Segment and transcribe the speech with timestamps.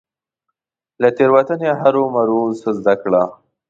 [1.01, 3.21] له تيروتني هرمروه څه زده کړه.